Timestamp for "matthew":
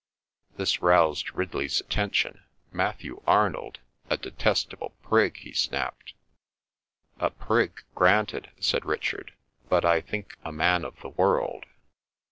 2.71-3.21